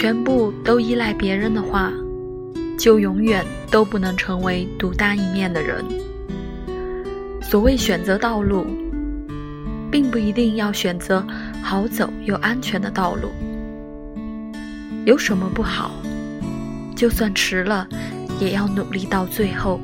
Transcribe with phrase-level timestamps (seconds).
[0.00, 1.92] 全部都依赖别人的话
[2.78, 5.84] 就永远都不能成为独当一面的人。
[7.42, 8.64] 所谓选择道路
[9.90, 11.26] 并不一定要选择
[11.60, 13.32] 好走又安全的道路。
[15.04, 15.90] 有什么不好
[16.94, 17.88] 就算迟了
[18.38, 19.80] 也要努力到最后。